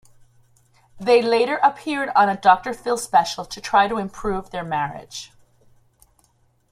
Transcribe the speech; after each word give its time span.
They 0.99 1.21
later 1.21 1.57
appeared 1.61 2.09
on 2.15 2.27
a 2.27 2.35
Doctor 2.35 2.73
Phil 2.73 2.97
special 2.97 3.45
to 3.45 3.61
try 3.61 3.87
to 3.87 3.99
improve 3.99 4.49
their 4.49 4.63
marriage. 4.63 5.31